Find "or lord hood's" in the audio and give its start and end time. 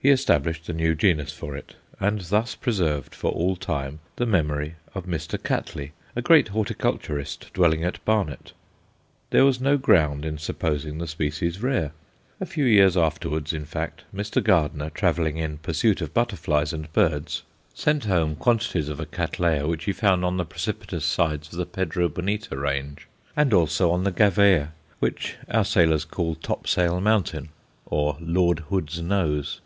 27.84-29.02